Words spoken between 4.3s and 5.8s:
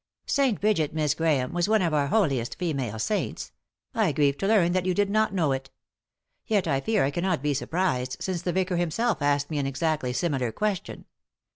to learn that you did not know it.